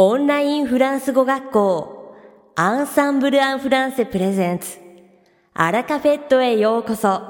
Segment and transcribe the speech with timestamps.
[0.00, 2.14] オンラインフランス語学校
[2.54, 4.76] アンサンブル・アン・フランセプレゼンツ
[5.54, 7.22] アラカフェットへようこそ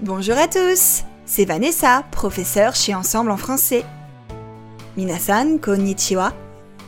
[0.00, 3.84] Bonjour à tous, c'est Vanessa, professeure chez Ensemble en français.
[4.96, 6.32] Minasan konnichiwa.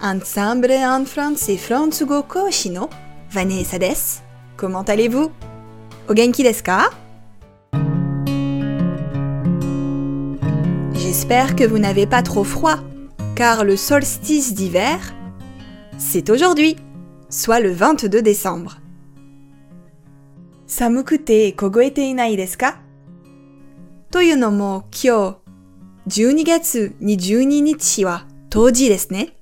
[0.00, 2.88] Ensemble en français Fransugo koshi no
[3.30, 4.22] Vanessa desu.
[4.56, 5.30] Comment allez-vous
[6.08, 6.88] O genki desu ka
[11.14, 12.78] J'espère que vous n'avez pas trop froid,
[13.36, 15.14] car le solstice d'hiver,
[15.98, 16.76] c'est aujourd'hui,
[17.28, 18.78] soit le 22 décembre.
[20.66, 22.76] Samukute kogoete inai desu ka
[24.12, 25.36] というのも今
[26.06, 29.36] 日12月22日は冬至ですね。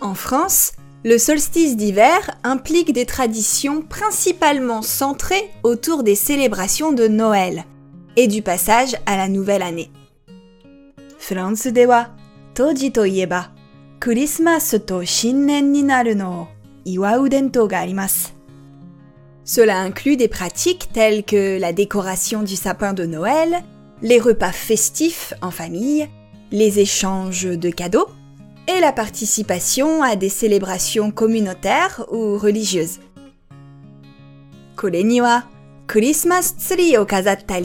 [0.00, 0.72] En France,
[1.04, 7.64] le solstice d'hiver implique des traditions principalement centrées autour des célébrations de Noël
[8.15, 9.91] et du passage à la nouvelle année.
[11.19, 12.07] France dewa
[12.53, 13.51] toji to ieba
[13.99, 16.47] Christmas to shinnen ni naru no
[16.85, 18.29] iwau dento ga arimasu.
[19.43, 23.63] Cela inclut des pratiques telles que la décoration du sapin de Noël,
[24.01, 26.07] les repas festifs en famille,
[26.51, 28.07] les échanges de cadeaux
[28.67, 32.99] et la participation à des célébrations communautaires ou religieuses.
[34.75, 35.43] Kore ni wa
[35.87, 37.59] Christmas tsuri o kazatta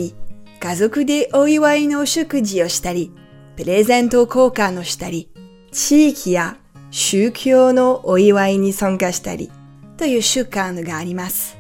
[0.66, 3.12] スツリーを飾ったり、家族でお祝いの食事をしたり、
[3.56, 5.30] プレゼント交換をしたり、
[5.72, 6.58] 地域や
[6.92, 9.52] 宗教のお祝いに参加したり、
[9.98, 11.58] という習慣があります。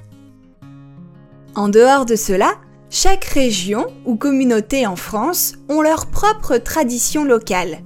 [1.55, 7.83] En dehors de cela, chaque région ou communauté en France ont leur propre tradition locale.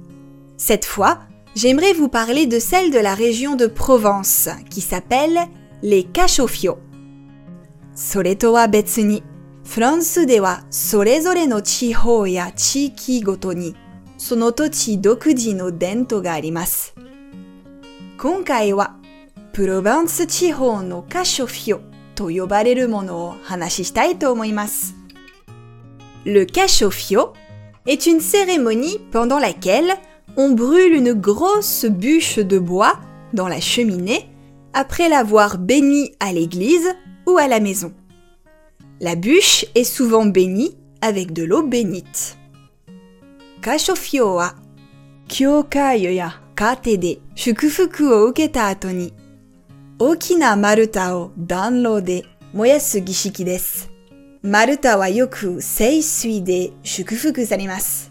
[0.56, 1.20] Cette fois,
[1.54, 5.48] j'aimerais vous parler de celle de la région de Provence, qui s'appelle
[5.82, 6.78] les Cachofio.
[7.94, 9.22] それとは別に、
[9.64, 13.76] フランスではそれぞれの地方や地域ごとに、
[14.18, 16.94] その土地独自の伝統があります。
[18.18, 18.96] 今回は、
[19.52, 21.80] プロヴァンス地方のカショフィオ
[22.14, 24.94] と呼ばれるものを話ししたいと思います。
[26.24, 27.32] Le cachofio
[27.86, 29.96] est une cérémonie pendant laquelle
[30.36, 33.00] on brûle une grosse bûche de bois
[33.32, 34.28] dans la cheminée
[34.72, 36.94] après l'avoir bénie à l'église
[37.26, 37.92] ou à la maison.
[39.01, 42.37] La bûche est souvent bénie avec de l'eau bénite.
[43.61, 44.53] Kashofyo wa
[45.27, 48.87] kyokayo ya kate de shukufuku o uketa ato
[49.99, 52.23] okina maruta o danro de
[52.53, 53.89] moyasu gishiki desu.
[54.43, 58.09] Maruta wa yoku seisui de shukufuku sarimasu.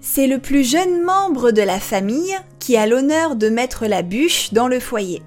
[0.00, 4.52] C'est le plus jeune membre de la famille qui a l'honneur de mettre la bûche
[4.52, 5.22] dans le foyer.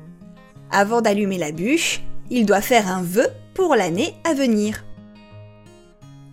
[0.71, 4.84] Avant d'allumer la bûche, il doit faire un vœu pour l'année à venir.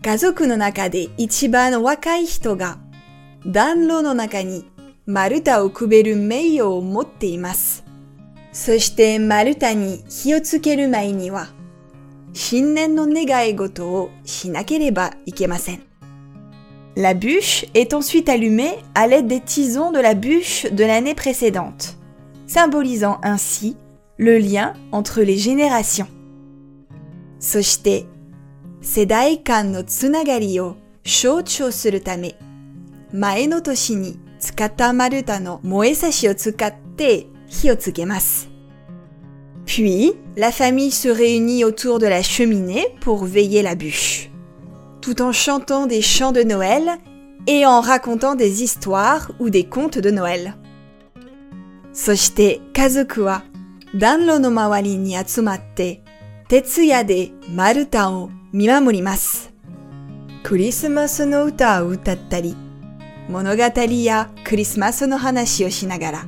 [0.02, 2.78] 家族の中で一番若い人が
[3.46, 4.66] 暖炉の中に
[5.08, 7.84] 丸太をくべる名誉を持っています。
[8.52, 11.50] そして丸太に火をつける前には、
[12.34, 15.84] 新年の願い事をしなければいけません。
[16.96, 21.98] La bûche est ensuite allumée à l'aide des tisons de la bûche de l'année précédente,
[22.48, 23.76] symbolisant ainsi
[24.20, 26.08] le lien entre les générations.
[27.40, 28.06] そして、
[28.82, 32.36] 世代間のつながりを象徴するため、
[33.12, 38.50] 前の年に使った丸太の燃えさしを使って火をつけます。
[39.66, 44.30] Puis, la famille se réunit autour de la cheminée pour veiller la bûche,
[45.02, 46.98] tout en chantant des chants de Noël
[47.48, 50.56] et en racontant des histoires ou des contes de Noël.
[51.94, 53.46] そして家族は
[53.96, 56.04] 暖炉の周りに集まって
[56.48, 59.54] 徹夜で丸太を見守ります。
[60.44, 62.56] クリスマスの歌を歌ったり、
[63.30, 66.26] 物語やクリスマスの話をしながら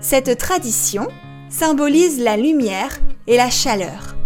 [0.00, 1.08] Cette tradition
[1.50, 4.16] symbolise la lumière et la chaleur.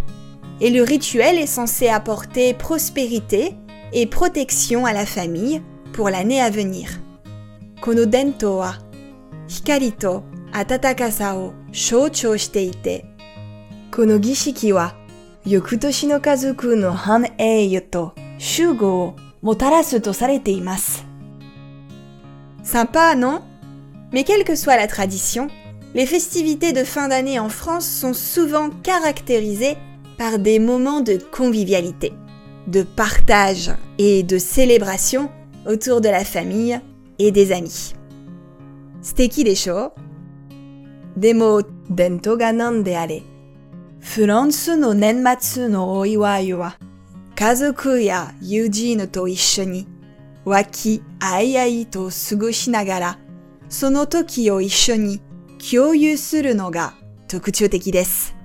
[0.60, 3.56] Et le rituel est censé apporter prospérité
[3.92, 5.62] et protection à la famille
[5.92, 7.00] pour l'année à venir.
[7.80, 8.78] この伝統は
[9.46, 13.04] 光と暖かさを 象徴していて、
[13.90, 14.94] この儀式は
[15.44, 21.04] 翌年の家族の繁栄と集合をもたらすとされています。
[22.62, 23.42] Sympa, non
[24.12, 25.48] Mais quelle que soit la tradition,
[25.94, 29.76] les festivités de fin d'année en France sont souvent caractérisées
[30.16, 32.12] par des moments de convivialité,
[32.68, 35.30] de partage et de célébration
[35.66, 36.80] autour de la famille
[37.18, 37.94] et des amis.
[39.04, 39.92] 素敵でしょ
[41.17, 43.23] でも、伝統が何であれ、
[43.99, 46.77] フランスの年末のお祝いは、
[47.35, 49.87] 家族や友人と一緒に、
[50.45, 53.19] 和気あいあいと過ごしながら、
[53.69, 55.21] その時を一緒に
[55.71, 56.93] 共有するのが
[57.27, 58.35] 特徴的です。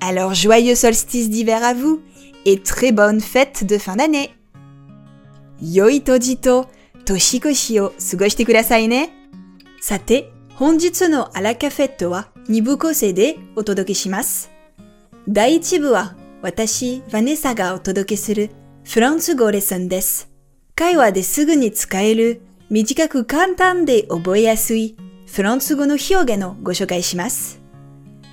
[0.00, 2.00] Alors joyeux solstice d'hiver à vous
[2.44, 4.30] et très bonne fête de fin d'année!
[5.60, 6.68] 良い年と
[7.04, 9.10] 年越しを過ごしてくださいね。
[9.80, 14.50] さて、本日のアラカフェットは2部構成でお届けします。
[15.26, 18.50] 第1部は私、ヴァネサがお届けする
[18.84, 20.30] フランス語レッスンです。
[20.74, 24.96] 会話ですぐに使える短く簡単で覚えやすい
[25.26, 27.60] フランス語の表現をご紹介します。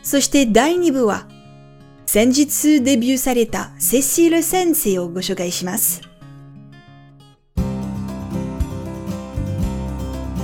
[0.04, 1.26] そして第2部は
[2.06, 6.02] 先日デビューされたセシール先生をご紹介します。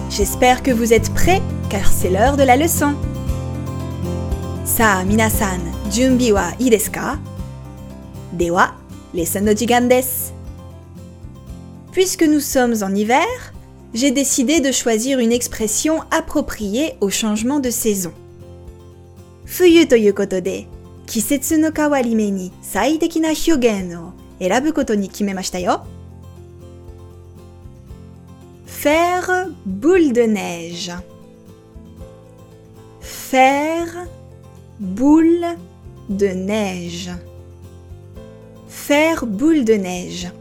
[0.10, 2.94] J'espère que vous êtes prêts car c'est l'heure de la leçon.
[4.66, 7.18] Sa minasan, junbi wa ii desu ka?
[8.34, 8.74] Dewa,
[9.14, 9.88] lesson no jigan.
[11.92, 13.54] Puisque nous sommes en hiver,
[13.94, 18.12] j'ai décidé de choisir une expression appropriée au changement de saison.
[19.46, 20.66] Fuyu toyu de,
[21.06, 25.78] kisetsu no kawarime ni saiteki na hyugen o erabu koto ni kimemashita yo?
[28.66, 30.92] Faire boule de neige.
[33.30, 34.06] Faire
[34.80, 35.58] boule
[36.10, 37.10] de neige.
[38.68, 40.32] Faire boule de neige.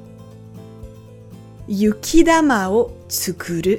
[1.67, 3.79] Yukidama o tsukuru.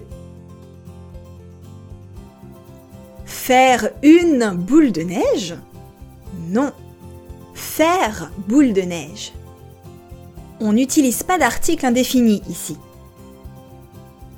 [3.26, 5.56] Faire une boule de neige?
[6.50, 6.72] Non.
[7.54, 9.34] Faire boule de neige.
[10.60, 12.76] On n'utilise pas d'article indéfini ici.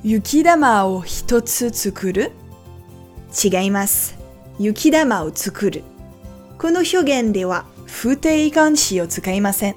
[0.03, 2.27] Yukidama o hitotsu tsukuru?
[3.31, 4.16] Chigaimasu.
[4.58, 5.82] 雪玉を作る。
[6.58, 9.76] この表現では不定冠詞を使いません。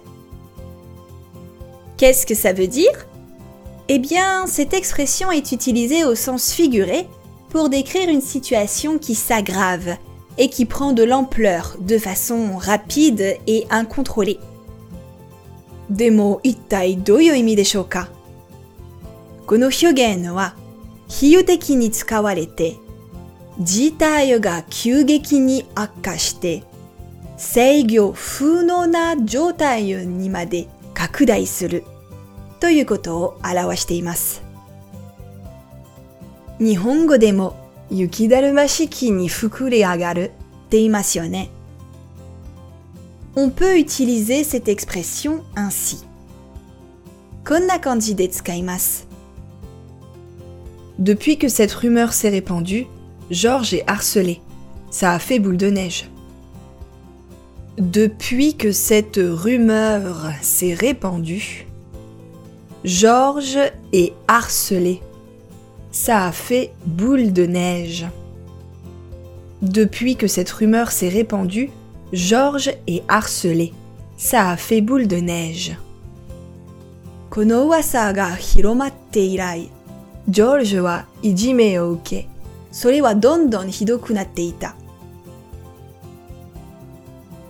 [1.97, 3.07] Qu'est-ce que ça veut dire
[3.87, 7.07] Eh bien, cette expression est utilisée au sens figuré
[7.49, 9.97] pour décrire une situation qui s'aggrave
[10.37, 14.39] et qui prend de l'ampleur de façon rapide et incontrôlée.
[15.89, 17.75] でも一体どういう意味でし
[23.58, 26.62] 事態が急激に悪化して
[27.36, 31.84] 制御不能な状態にまで拡大する
[32.60, 34.42] ということを表しています。
[36.58, 37.56] 日本語でも
[37.90, 40.28] 雪だるま式に膨れ上がるっ
[40.68, 41.48] て言いますよね。
[43.34, 46.04] On peut utiliser cette expression ainsi.
[47.48, 49.08] こんな感じで使います。
[51.00, 52.86] Depuis que cette rumeur s'est répandue,
[53.30, 54.40] Georges est harcelé.
[54.90, 56.10] Ça a fait boule de neige.
[57.78, 61.66] Depuis que cette rumeur s'est répandue,
[62.84, 65.00] Georges est harcelé.
[65.92, 68.06] Ça a fait boule de neige.
[69.62, 71.70] Depuis que cette rumeur s'est répandue,
[72.12, 73.72] Georges est harcelé.
[74.16, 75.76] Ça a fait boule de neige.
[82.71, 84.75] ジョージはいじめを受け、それはどんどんひどくなっていた。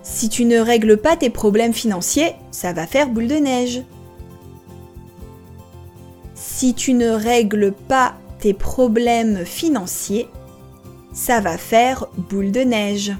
[0.02, 3.82] Si tu ne règles pas tes problèmes financiers, ça va faire boule de neige.
[6.34, 10.28] Si tu ne règles pas tes problèmes financiers,
[11.12, 13.14] ça va faire boule de neige.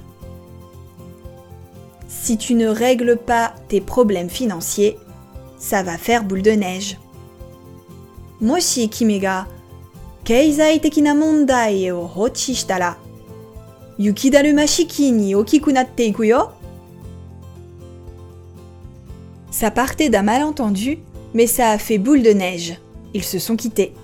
[2.09, 4.97] Si tu ne règles pas tes problèmes financiers,
[5.59, 6.99] ça va faire boule de neige.
[8.41, 9.49] もし君が
[10.25, 12.97] 経済的な問題を放置したら、
[13.99, 16.53] 雪だるま式に大きくなっていくよ。
[19.51, 20.99] Ça partait d'un malentendu,
[21.33, 22.79] mais ça a fait boule de neige.
[23.15, 23.95] Ils se sont quittés.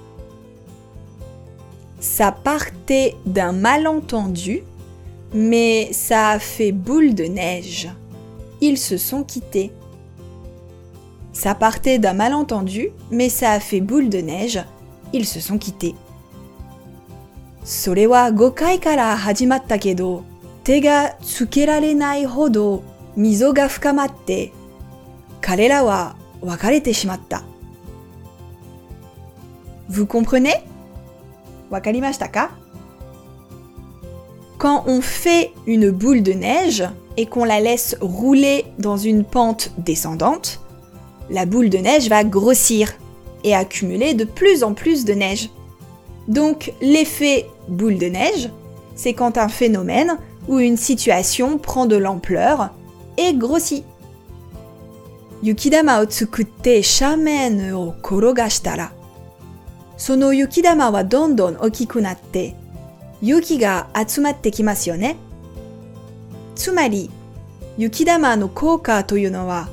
[2.00, 4.62] Ça partait d'un malentendu,
[5.34, 7.90] mais ça a fait boule de neige.
[8.62, 9.72] Ils se sont quittés.
[11.32, 14.64] Ça partait d'un malentendu, mais ça a fait boule de neige.
[15.12, 15.94] Ils se sont quittés.
[17.66, 20.24] それは5回から始まったけど、
[20.64, 22.82] 手がつけられないほど
[23.16, 24.52] 溝が深まって、
[25.40, 27.42] 彼らは別れてしまった。
[29.90, 30.62] Vous comprenez?
[31.70, 32.50] わかりましたか
[34.58, 36.84] Quand on fait une boule de neige
[37.16, 40.60] et qu'on la laisse rouler dans une pente descendante,
[41.30, 42.92] la boule de neige va grossir
[43.42, 45.50] et accumuler de plus en plus de neige.
[46.27, 48.49] Donc l'effet boule de neige,
[48.95, 50.17] c'est quand un phénomène
[50.47, 52.71] où une situation prend de l'ampleur
[53.17, 53.83] et grossit.
[55.43, 58.91] Yukidama o tsukutte shamen o korogashitara.
[59.95, 62.55] Sono yukidama wa dondon okiku natte,
[63.21, 65.15] yuki ga atsumatte kimasu yo ne?
[66.55, 67.09] Tsumari,
[67.77, 69.67] yukidama no kouka toyu no wa,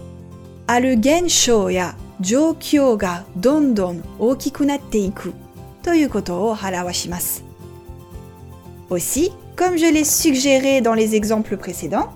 [0.69, 1.95] aru genshou ya
[5.93, 7.43] joukyou ga dondon okiku natte iku toyu koto o harawashimasu.
[8.91, 12.11] Aussi, comme je l'ai suggéré dans les exemples précédents,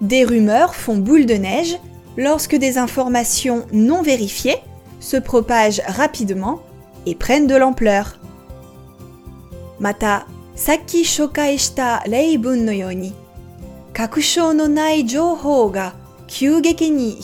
[0.00, 1.78] des rumeurs font boule de neige
[2.16, 4.58] lorsque des informations non vérifiées
[5.00, 6.60] se propagent rapidement
[7.06, 8.18] et prennent de l'ampleur.
[9.80, 12.72] Mata, saki shokai shita reibun no
[13.92, 15.92] kakushou no nai ga
[16.90, 17.16] ni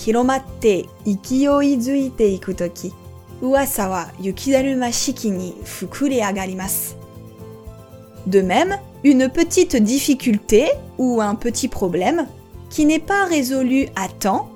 [8.26, 12.26] De même, une petite difficulté ou un petit problème
[12.70, 14.48] qui n'est pas résolu à temps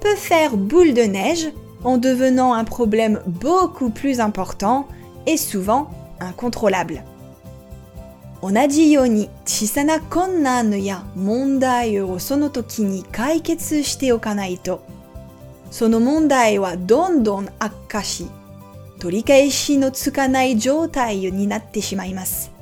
[0.00, 1.48] peut faire boule de neige
[1.84, 4.88] en devenant un problème beaucoup plus important
[5.26, 5.88] et souvent
[6.18, 7.04] incontrôlable.
[8.42, 8.96] On a dit
[10.82, 14.80] ya mondai o sono toki ni kaiketsu shite okanai to
[15.74, 18.28] その問題はどんどん悪化し、
[19.00, 22.52] 取り返しのつかない状態になってしまいます。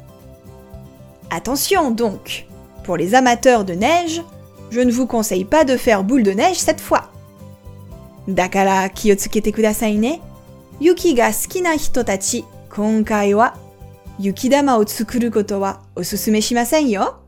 [1.28, 2.46] Attention donc,
[2.84, 4.22] pour les amateurs de neige,
[4.70, 7.10] je ne vous conseille pas de faire boule de neige cette fois.
[8.26, 10.22] だから気をつけてくださいね。
[10.80, 13.58] 雪が好きな人たち、今回は
[14.18, 17.20] 雪玉を作ることはおすすめしませんよ。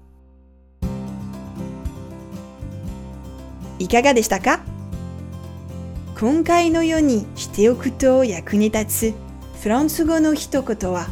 [3.79, 4.74] いかがでしたか
[6.18, 9.14] 今回のようにしておくと役に立つ
[9.62, 11.09] フランス語の一言は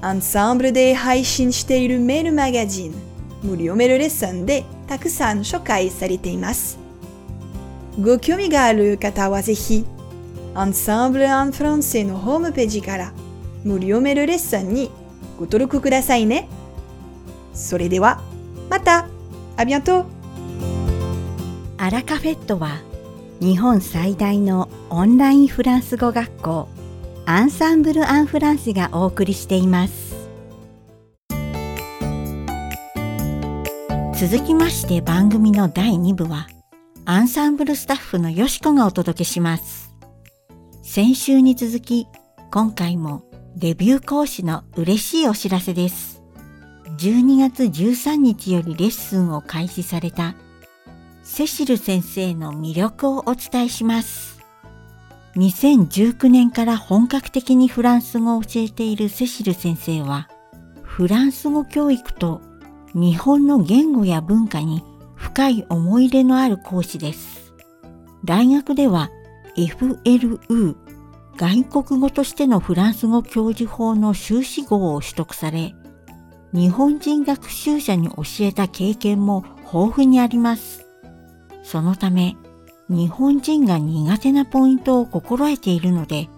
[0.00, 2.94] アンサンブルで配信しているメールマガジン
[3.42, 6.78] 無料メールレッスンでたくさん紹介されています。
[8.00, 9.84] ご興味がある方はぜひ、
[10.54, 13.12] アンサンブル・アン・フランセのホームページから
[13.64, 14.90] 無料メールレッスンに
[15.38, 16.48] ご登録くださいね。
[17.52, 18.22] それでは、
[18.68, 19.08] また
[19.56, 20.06] あビアント
[21.78, 22.82] アラカフェットは
[23.40, 26.68] 日本最大のオンラインフランス語学校
[27.24, 30.14] アンサンブル・アン・フランセがお送りしています。
[34.14, 36.48] 続きまして番組の第2部は
[37.06, 39.94] アンサンブルスタッフのよしこがお届けします。
[40.82, 42.08] 先週に続き
[42.50, 43.22] 今回も
[43.56, 46.22] デビュー講師の嬉しいお知らせです。
[46.98, 50.34] 12月13日よりレッスンを開始された
[51.22, 54.40] セシル先生の魅力をお伝えします。
[55.36, 60.28] 2019年から本格的にフランス語を教えているセシル先生は、
[60.82, 62.40] フランス語教育と
[62.94, 64.82] 日本の言語や文化に
[65.14, 67.52] 深い思い入れのある講師です。
[68.24, 69.10] 大学では
[69.56, 70.76] FLU
[71.36, 75.74] 外国語としてのフランス語教授法の修士号を取得され、
[76.52, 80.89] 日本人学習者に教えた経験も豊富にあります。
[81.62, 82.36] そのため、
[82.88, 86.28] 日本人が苦手なポイントを心得ているので、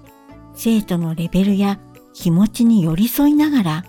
[0.54, 1.78] 生徒のレベルや
[2.12, 3.84] 気持ちに寄り添いながら、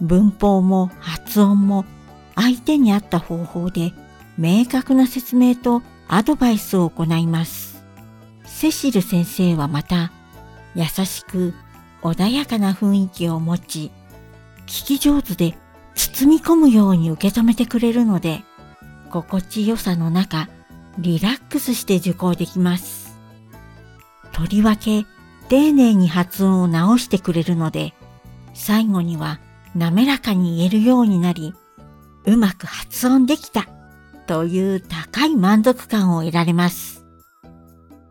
[0.00, 1.84] 文法も発音も
[2.34, 3.92] 相手に合った方法で
[4.36, 7.84] 明確な説明とアドバイスを行います。
[8.44, 10.12] セシル先生はまた、
[10.74, 11.54] 優しく
[12.02, 13.90] 穏やかな雰囲気を持ち、
[14.66, 15.56] 聞き上手で
[15.94, 18.42] 包み込むように受け止めてくれるので、
[19.10, 20.48] 心地よさの中、
[20.98, 23.16] リラックスして受講できます。
[24.32, 25.06] とりわけ、
[25.48, 27.94] 丁寧に発音を直してくれるので、
[28.52, 29.38] 最後には
[29.76, 31.54] 滑らかに言えるようになり、
[32.26, 33.68] うまく発音できた
[34.26, 37.04] という高い満足感を得られます。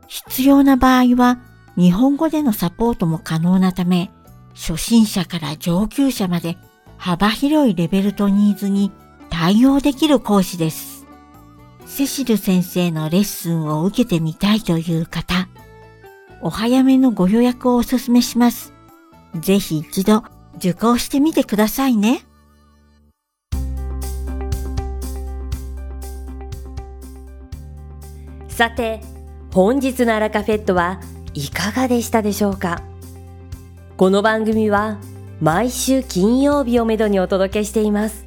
[0.08, 1.40] 必要な場合は、
[1.76, 4.12] 日本語でのサポートも可能なため、
[4.56, 6.58] 初心者から上級者まで
[6.98, 8.92] 幅広いレベルとニーズに
[9.30, 10.97] 対応できる講師です。
[11.98, 15.48] セシル先生のレッスンを受けてみたいという方、
[16.44, 18.72] お早めのご予約をお勧めします。
[19.34, 20.24] ぜひ一度
[20.58, 22.22] 受講してみてくださいね。
[28.48, 29.02] さて、
[29.52, 31.02] 本日のアラカフェットは
[31.34, 32.84] いかがでしたでしょうか？
[33.98, 35.00] この番組は
[35.42, 38.27] 毎週金曜日をめどにお届けしています。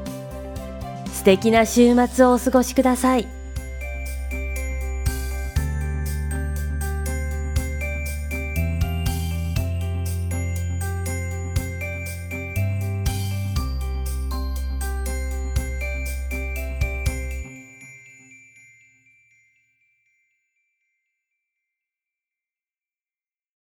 [1.21, 3.40] 素敵な週末をお過ごしください。